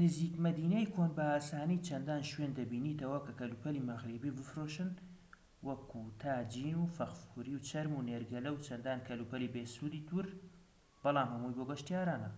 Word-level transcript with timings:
نزیک 0.00 0.34
مەدینەی 0.44 0.90
کۆن 0.94 1.10
بە 1.16 1.24
ئاسانی 1.32 1.82
چەندان 1.88 2.22
شوێن 2.30 2.52
دەبینیتەوە 2.58 3.18
کە 3.26 3.32
کەلوپەلی 3.40 3.86
مەغریبی 3.88 4.36
بفرۆشن 4.38 4.90
وەکو 5.66 6.02
تاجین 6.22 6.76
و 6.78 6.92
فەخفوری 6.96 7.54
و 7.56 7.64
چەرم 7.68 7.92
و 7.94 8.06
نێرگەلە 8.08 8.50
و 8.52 8.62
چەندان 8.66 8.98
کەلوپەلی 9.06 9.52
بێسوودی 9.54 10.06
تر 10.08 10.26
بەلام 11.02 11.28
هەمووی 11.34 11.56
بۆ 11.58 11.64
گەشتیارانە 11.70 12.30